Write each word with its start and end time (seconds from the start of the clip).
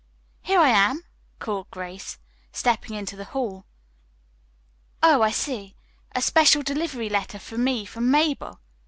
"Here 0.41 0.59
I 0.59 0.69
am," 0.69 1.03
called 1.37 1.69
Grace, 1.69 2.17
stepping 2.51 2.95
into 2.95 3.15
the 3.15 3.23
hall. 3.23 3.65
"Oh, 5.03 5.21
I 5.21 5.29
see. 5.29 5.75
A 6.15 6.23
special 6.23 6.63
delivery 6.63 7.07
letter 7.07 7.37
for 7.37 7.59
me 7.59 7.85
from 7.85 8.09
Mabel." 8.09 8.59